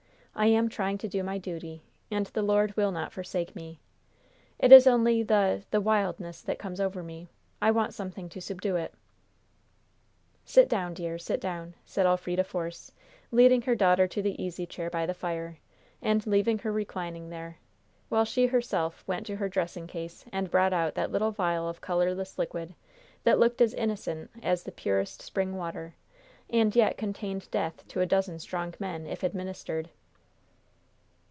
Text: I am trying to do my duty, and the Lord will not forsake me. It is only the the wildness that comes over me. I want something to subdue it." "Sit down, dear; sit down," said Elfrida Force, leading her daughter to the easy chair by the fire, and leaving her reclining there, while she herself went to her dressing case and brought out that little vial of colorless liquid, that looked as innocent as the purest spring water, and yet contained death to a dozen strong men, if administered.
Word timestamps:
I 0.33 0.45
am 0.45 0.69
trying 0.69 0.97
to 0.99 1.09
do 1.09 1.23
my 1.23 1.37
duty, 1.37 1.83
and 2.09 2.25
the 2.27 2.41
Lord 2.41 2.75
will 2.77 2.91
not 2.91 3.11
forsake 3.11 3.53
me. 3.55 3.79
It 4.57 4.71
is 4.71 4.87
only 4.87 5.21
the 5.23 5.63
the 5.71 5.81
wildness 5.81 6.41
that 6.41 6.57
comes 6.57 6.79
over 6.79 7.03
me. 7.03 7.27
I 7.61 7.69
want 7.69 7.93
something 7.93 8.27
to 8.29 8.41
subdue 8.41 8.77
it." 8.77 8.93
"Sit 10.45 10.69
down, 10.69 10.93
dear; 10.93 11.19
sit 11.19 11.41
down," 11.41 11.75
said 11.85 12.05
Elfrida 12.05 12.45
Force, 12.45 12.93
leading 13.29 13.63
her 13.63 13.75
daughter 13.75 14.07
to 14.07 14.21
the 14.21 14.41
easy 14.41 14.65
chair 14.65 14.89
by 14.89 15.05
the 15.05 15.13
fire, 15.13 15.57
and 16.01 16.25
leaving 16.25 16.59
her 16.59 16.71
reclining 16.71 17.29
there, 17.29 17.57
while 18.07 18.25
she 18.25 18.47
herself 18.47 19.03
went 19.05 19.27
to 19.27 19.35
her 19.35 19.49
dressing 19.49 19.85
case 19.85 20.25
and 20.31 20.49
brought 20.49 20.73
out 20.73 20.95
that 20.95 21.11
little 21.11 21.31
vial 21.31 21.67
of 21.67 21.81
colorless 21.81 22.39
liquid, 22.39 22.73
that 23.25 23.37
looked 23.37 23.59
as 23.61 23.73
innocent 23.73 24.31
as 24.41 24.63
the 24.63 24.71
purest 24.71 25.21
spring 25.21 25.57
water, 25.57 25.93
and 26.49 26.73
yet 26.73 26.97
contained 26.97 27.51
death 27.51 27.85
to 27.89 27.99
a 27.99 28.07
dozen 28.07 28.39
strong 28.39 28.73
men, 28.79 29.05
if 29.05 29.23
administered. 29.23 29.89